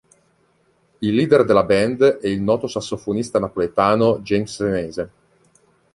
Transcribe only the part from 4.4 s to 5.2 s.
Senese.